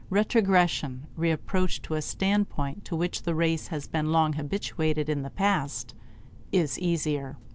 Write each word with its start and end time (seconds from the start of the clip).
Retrogression, 0.09 1.05
reapproach 1.15 1.79
to 1.83 1.93
a 1.93 2.01
standpoint 2.01 2.85
to 2.85 2.95
which 2.95 3.21
the 3.21 3.35
race 3.35 3.67
has 3.67 3.87
been 3.87 4.11
long 4.11 4.33
habituated 4.33 5.09
in 5.09 5.21
the 5.21 5.29
past, 5.29 5.93
is 6.51 6.79
easier. 6.79 7.37